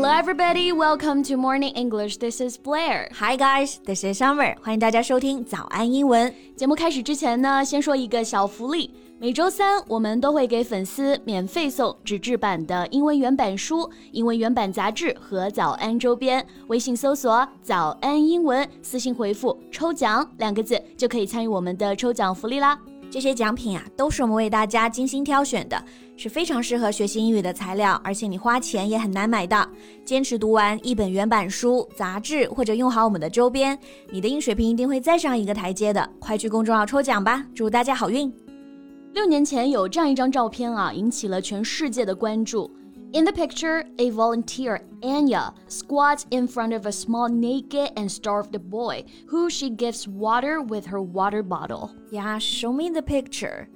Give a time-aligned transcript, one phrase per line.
[0.00, 0.70] Hello, everybody.
[0.70, 2.18] Welcome to Morning English.
[2.18, 3.08] This is Blair.
[3.14, 4.54] Hi guys, this is Summer.
[4.62, 6.32] 欢迎大家收听早安英文。
[6.56, 8.94] 节目开始之前呢，先说一个小福利。
[9.18, 16.46] 每周三，我们都会给粉丝免费送纸质版的英文原版书、英文原版杂志和早安周边。
[16.68, 22.78] 微信搜索“早安英文”，私信回复“抽奖”两个字，就可以参与我们的抽奖福利啦。
[23.10, 25.82] 这些奖品啊，都是我们为大家精心挑选的，
[26.18, 29.64] 是非常适合学习英语的材料，而且你花钱也很难买到。
[30.04, 33.78] 坚持读完一本原版书、杂志，或者用好我们的周边，
[34.10, 36.10] 你的英水平一定会再上一个台阶的。
[36.18, 38.34] 快去公众号抽奖吧，祝大家好运！
[39.12, 42.68] 六年前有这样一张照片啊，引起了全世界的关注。
[43.12, 49.04] In the picture, a volunteer, Anya, squats in front of a small naked and starved boy
[49.28, 51.90] who she gives water with her water bottle.
[52.10, 53.68] Yeah, show me the picture.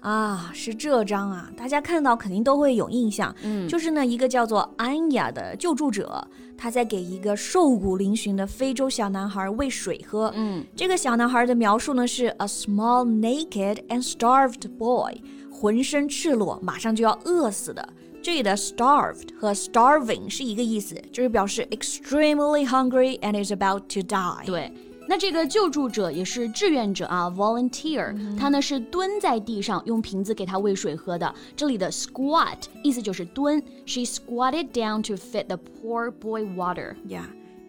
[0.00, 3.34] 啊，是这张啊，大家看到肯定都会有印象。
[3.42, 10.32] 嗯，就是呢，一个叫做安雅的救助者，他在给一个瘦骨嶙峋的非洲小男孩喂水喝。
[10.36, 17.88] 嗯，这个小男孩的描述呢是 a small naked and starved boy，浑身赤裸，马上就要饿死的。
[18.20, 24.44] 这里的 starved 和 starving 是一个意思，就是表示 extremely hungry and is about to die。
[24.44, 24.72] 对，
[25.08, 31.34] 那这个救助者也是志愿者啊，volunteer，他呢是蹲在地上用瓶子给他喂水喝的。
[31.56, 36.94] 这里的 squat 意思就是蹲，she squatted down to feed the poor boy water。
[37.08, 37.22] Yeah。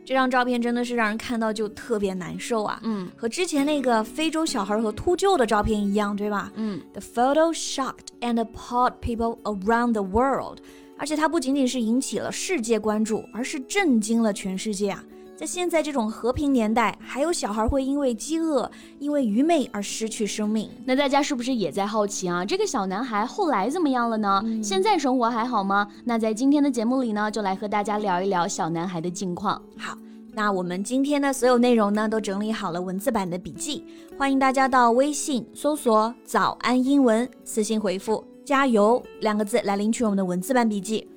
[0.04, 2.80] 这张照片真的是让人看到就特别难受啊！
[2.84, 6.52] 嗯，和之前那个非洲小孩和秃鹫的照片一样，对吧？
[6.56, 10.58] 嗯，The photo shocked and appalled people around the world，
[10.98, 15.04] 而且它不仅仅是引起了世界关注，而是震惊了全世界啊！
[15.40, 20.70] 在现在这种和平年代，还有小孩会因为饥饿、因为愚昧而失去生命。
[20.84, 22.44] 那大家是不是也在好奇啊？
[22.44, 24.44] 这个小男孩后来怎么样了呢？
[24.62, 25.88] 现在生活还好吗？
[26.04, 29.62] 那在今天的节目里呢，就来和大家聊一聊小男孩的近况。
[29.78, 29.98] 好，
[30.34, 33.86] 那我们今天的所有内容呢，都整理好了文字版的笔记，
[34.18, 41.08] 欢迎大家到微信搜索“早安英文”，私信回复“加油”两个字来领取我们的文字版笔记。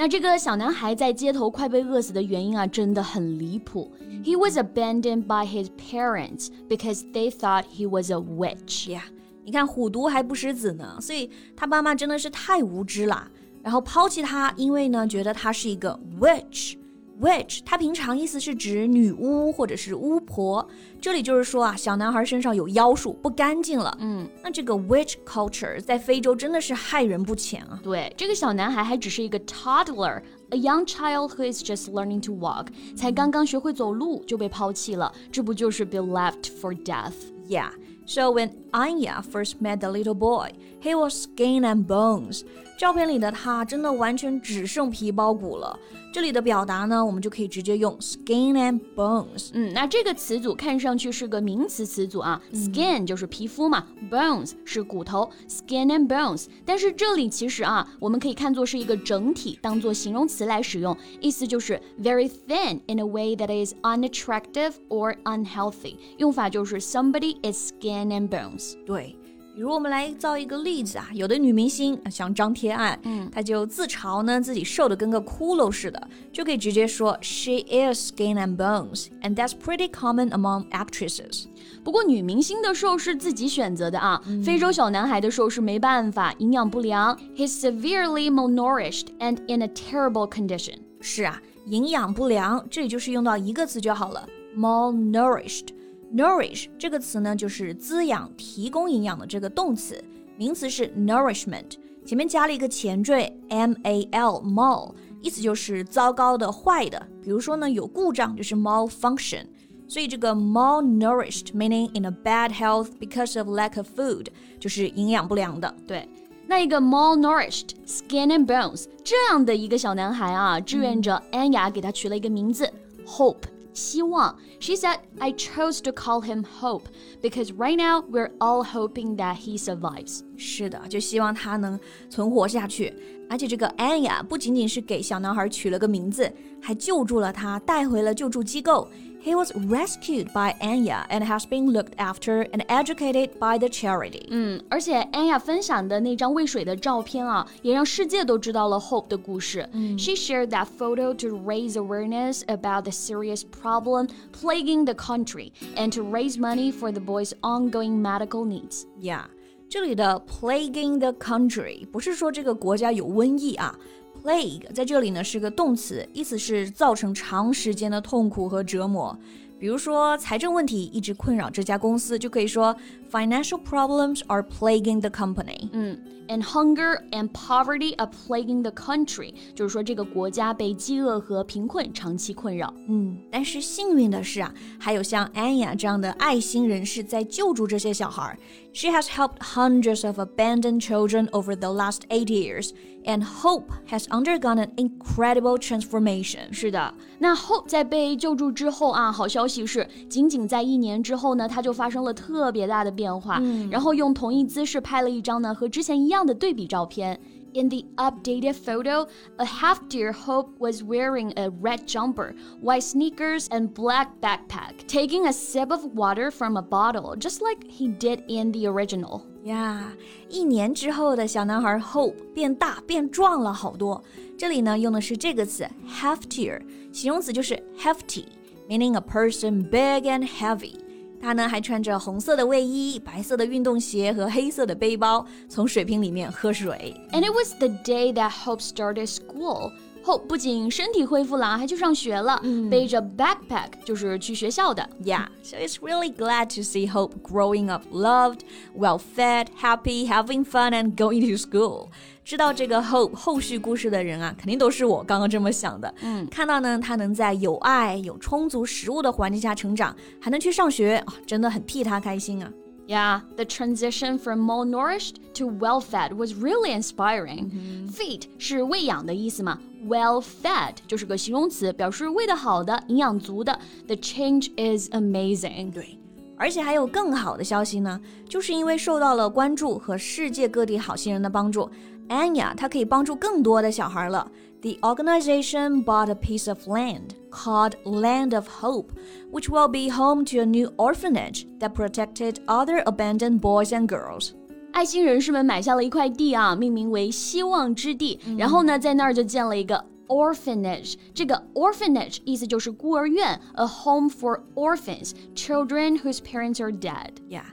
[0.00, 3.92] 那这个小男孩在街头快被饿死的原因啊，真的很离谱。
[4.22, 8.92] He was abandoned by his parents because they thought he was a witch.
[8.92, 9.02] 呀，
[9.42, 13.28] 你看虎毒还不食子呢，所以他爸妈真的是太无知了，
[13.60, 16.76] 然后抛弃他，因为呢觉得他是一个 witch。
[17.21, 20.67] Witch，它平常意思是指女巫或者是巫婆，
[20.99, 23.95] 这里就是说啊，小男孩身上有妖术，不干净了。
[24.01, 27.79] 嗯，那这个 witch culture 在非洲真的是害人不浅啊。
[27.83, 39.21] 对，这个小男孩还只是一个 toddler，a young child who is just learning to walk，才刚刚学会走路就被抛弃了，这不就是 be left for death？Yeah。So when Anya
[39.21, 40.49] first met the little boy,
[40.81, 42.41] he was skin and bones.
[42.78, 45.76] 照片里的他真的完全只剩皮包骨了。
[46.12, 49.50] 这里的表达呢，我们就可以直接用 skin and bones。
[49.52, 56.46] 嗯，那这个词组看上去是个名词词组啊、嗯、，skin 就是皮肤嘛，bones 是骨头，skin and bones。
[56.64, 65.96] 但是这里其实啊，我们可以看作是一个整体，当做形容词来使用，意思就是 very thin in a way that is unattractive or unhealthy。
[66.18, 68.76] 用法就是 somebody is skin and bones。
[68.86, 69.16] 对。
[69.58, 76.00] 比如我们来造一个例子啊，有的女明星像张天爱，嗯，她就自嘲呢自己瘦的跟个骷髅似的，
[76.32, 81.46] 就可以直接说 She is skin and bones，and that's pretty common among actresses。
[81.82, 90.76] 不过女明星的瘦是自己选择的啊，非洲小男孩的瘦是没办法，营养不良，he's severely malnourished and in a terrible condition。
[91.00, 94.24] 是啊，营养不良，这里就是用到一个词就好了
[94.56, 95.70] ，malnourished。
[96.14, 100.02] Nourish 这个词呢，就是滋养、提供营养的这个动词，
[100.36, 101.72] 名词是 nourishment，
[102.06, 107.06] 前面加了一个前缀 m a l mal，意思就是糟糕的、坏的。
[107.22, 109.44] 比如说呢，有故障就是 malfunction，
[109.86, 115.74] 所以这个 malnourished meaning in a bad health because of lack of food，就是营养不良的。
[115.86, 116.08] 对，
[116.46, 122.66] 那一个 malnourished skin and bones 这样的一个小男孩啊，志愿者安雅给他取了一个名字
[123.06, 123.44] Hope。
[123.78, 124.36] 希望。
[124.58, 126.88] She said, I chose to call him Hope
[127.22, 130.24] because right now we're all hoping that he survives.
[130.37, 132.93] 是的，就希望他能存活下去。
[133.29, 136.31] 而且这个安雅不仅仅是给小男孩取了个名字，
[136.61, 138.87] 还救助了他，带回了救助机构。
[139.23, 144.25] He was rescued by Anya and has been looked after and educated by the charity.
[144.29, 149.67] 嗯，而且 Anya 分享的那张喂水的照片啊，也让世界都知道了 Hope 的故事。
[149.71, 156.03] 嗯，She shared that photo to raise awareness about the serious problem plaguing the country and to
[156.03, 158.83] raise money for the boy's ongoing medical needs.
[158.99, 159.27] Yeah.
[159.70, 163.78] 这里的 plaguing the country 不是说这个国家有瘟疫啊
[164.22, 169.16] ，plague 在这里呢是个动词，意思是造成长时间的痛苦和折磨。
[169.58, 172.74] 比如说财政问题一直困扰这家公司，就可以说
[173.09, 175.69] financial problems are plaguing the company。
[175.71, 175.97] 嗯。
[176.29, 182.73] and hunger and poverty are plaguing the country，就是说这个国家被饥饿和贫困长期困扰。
[182.87, 188.37] 嗯，但是幸运的是啊，还有像安雅这样的爱心人士在救助这些小孩。
[188.73, 192.71] She has helped hundreds of abandoned children over the last eight years,
[193.05, 196.51] and Hope has undergone an incredible transformation.
[196.51, 203.39] 是的，那 Hope 在被救助之后啊，好消息是，仅仅在一年之后呢，她就发生了特别大的 变化。
[203.41, 207.19] 嗯，然后用同一姿势拍了一张呢和之前一样的对比照片。
[207.55, 209.07] In the updated photo,
[209.37, 212.33] a half deer Hope was wearing a red jumper,
[212.63, 217.63] white sneakers, and black backpack, taking a sip of water from a bottle, just like
[217.69, 219.21] he did in the original.
[219.43, 219.93] 呀，
[220.29, 224.03] 一年之后的小男孩 Hope 变大变壮了好多。
[224.35, 226.59] 这里呢用的是这个词 heftier，
[226.91, 230.73] 形容词就是 hefty，meaning a person big and heavy。
[231.20, 236.94] 他呢还穿着红色的卫衣、白色的运动鞋和黑色的背包，从水瓶里面喝水。
[237.12, 239.72] And it was the day that Hope started school.
[240.08, 244.88] Hope 不仅身体恢复了，还去上学了，背着 backpack 就是去学校的。
[245.04, 248.38] Yeah, so it's really glad to see Hope growing up loved,
[248.74, 251.88] well fed, happy, having fun, and going to school.
[252.24, 255.94] 知道这个后后续故事的人啊，肯定都是我刚刚这么想的。
[256.00, 262.50] 嗯，看到呢，他能在有爱、有充足食物的环境下成长，还能去上学，啊，真的很替他开心啊。
[262.88, 267.50] Yeah, the transition from malnourished to well-fed was really inspiring.
[267.92, 273.58] Feed 是喂养的意思嘛，well-fed 就是个形容词，表示喂得好的、营养足的。
[273.86, 275.70] The change is amazing.
[275.70, 275.98] 对。
[276.38, 281.70] 而且还有更好的消息呢，就是因为受到了关注和世界各地好心人的帮助
[282.08, 284.30] ，Anya 她可以帮助更多的小孩了。
[284.61, 288.93] The organization bought a piece of land called Land of Hope,
[289.31, 294.31] which will be home to a new orphanage that protected other abandoned boys and girls.
[294.71, 298.19] 爱心人士们买下了一块地啊，命名为希望之地。
[298.25, 300.95] 嗯、然后呢，在那儿就建了一个 orphanage。
[301.13, 307.11] 这个 orphanage 意思就是孤儿院，a home for orphans, children whose parents are dead.
[307.29, 307.43] Yeah.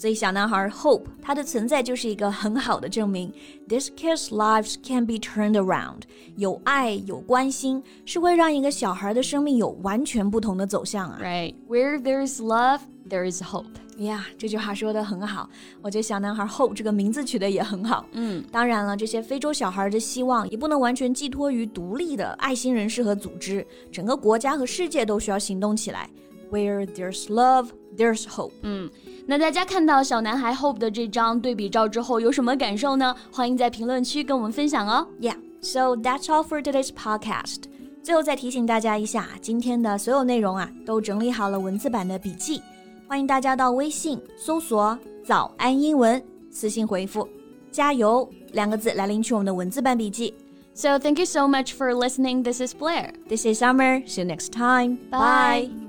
[0.00, 3.30] 所以小男孩 Hope 他的存在就是一个很好的证明
[3.68, 6.04] ，These kids' lives can be turned around。
[6.36, 11.18] 有爱有关心是会让一个小孩的生命有完全不同的走向啊。
[11.22, 12.80] Right, where there is love,
[13.10, 13.66] there is hope.
[13.98, 15.50] 呀，这句话说的很好。
[15.82, 18.06] 我觉得小男孩 Hope 这个名字取得也很好。
[18.12, 26.08] 嗯，当然了，这些非洲小孩的希望也不能完全寄托于独立的爱心人士和组织，整个国家和世界都需要行动起来。
[26.51, 28.51] Where there's love, there's hope.
[28.61, 28.89] 嗯。
[29.27, 33.15] 那大家看到小男孩 Hope 的这张对比照之后有什么感受呢？
[33.31, 35.07] 欢迎在评论区跟我们分享哦。
[35.19, 37.63] Yeah, so that's all for today's podcast.
[38.03, 42.61] 最后再提醒大家一下，今天的所有内容啊都整理好了文字版的笔记，
[43.07, 44.95] 欢迎大家到微信搜索“
[45.25, 46.21] 早安英文”，
[46.51, 47.27] 私信回复“
[47.71, 50.35] 加油”两个字来领取我们的文字版笔记。
[50.75, 52.43] So thank you so much for listening.
[52.43, 53.13] This is Blair.
[53.27, 54.05] This is Summer.
[54.05, 54.99] See you next time.
[55.09, 55.88] Bye.